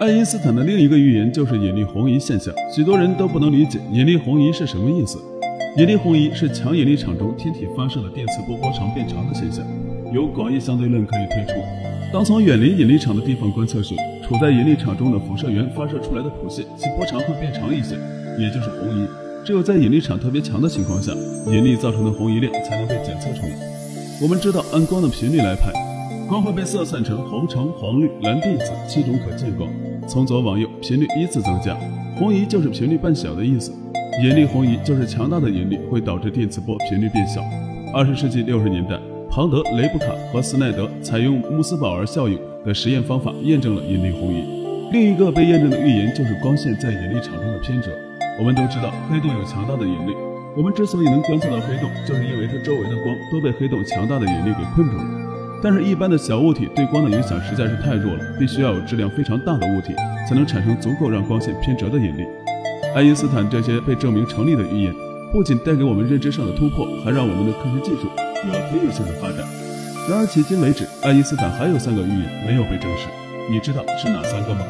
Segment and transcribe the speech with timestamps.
[0.00, 5.18] 爱因斯坦的另一个预言就是引力红移现象，许多人都不能理解引力红移是什么意思。
[5.76, 9.62] 引力红移是强引力场中天体发射的电磁波波长变长的现象，
[10.10, 11.60] 由广义相对论可以推出。
[12.10, 13.94] 当从远离引力场的地方观测时，
[14.26, 17.94] 处在引力场中的辐射源发射出来的谱线，其波长会变长一些，
[18.38, 19.06] 也就是红移。
[19.44, 21.12] 只有在引力场特别强的情况下，
[21.46, 23.52] 引力造成的红移量才能被检测出来。
[24.22, 25.70] 我们知道，按光的频率来排，
[26.30, 29.68] 光会被色散成红、橙、黄、绿、蓝、靛、紫七种可见光，
[30.06, 31.76] 从左往右，频率依次增加。
[32.16, 33.72] 红移就是频率变小的意思。
[34.22, 37.40] 引力红移就是强大的引力会导致电磁波频率变小。
[37.92, 38.96] 二十世纪六十年代。
[39.28, 44.44] 庞德、雷布卡和斯奈德采用穆斯堡尔效应的实验方法验证了引力红移。
[44.92, 47.90] 另一个被验证的预言就是光线在引力场中的偏折。
[48.38, 50.14] 我们都知道黑洞有强大的引力，
[50.56, 55.19] 我们之所以能观测到黑洞，就是因为它周围的光都被黑洞强大的引力给困住了。
[55.62, 59.94] 但是，一般的小物体对光的影响实在是太弱了，必须要有质量非常大的物体
[60.28, 62.26] 才能产生足够让光线偏折的引力。
[62.94, 64.94] 爱因斯坦这些被证明成立的预言，
[65.30, 68.08] 不仅带给我们认知上的突破，还让我们的科学技术。
[68.46, 69.46] 有了飞跃性的发展。
[70.08, 73.06] 然而，迄今为止，爱因斯坦还有三个预言没有被证实。
[73.50, 74.64] 你知道是哪三个吗？